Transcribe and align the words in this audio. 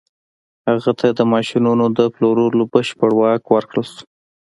هغه 0.67 0.91
ته 0.99 1.07
د 1.17 1.19
ماشينونو 1.33 1.85
د 1.97 1.99
پلورلو 2.15 2.63
بشپړ 2.73 3.09
واک 3.19 3.43
ورکړل 3.49 3.85
شو. 3.93 4.03